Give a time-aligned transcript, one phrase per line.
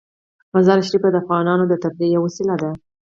[0.53, 2.71] مزارشریف د افغانانو د تفریح یوه وسیله ده.